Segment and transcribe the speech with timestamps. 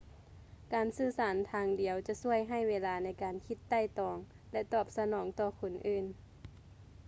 [0.73, 4.15] ການສື່ສານທາງດຽວຈະຊ່ວຍໃຫ້ເວລາໃນການຄິດໄຕ່ຕອງ
[4.51, 6.05] ແລະ ຕອບສະໜອງຕໍ່ຄົນອື່ນ